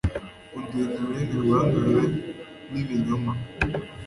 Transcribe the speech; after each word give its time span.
undinda 0.57 0.93
ururimi 1.01 1.37
rwandujwe 1.43 2.01
n'ibinyoma 2.71 3.33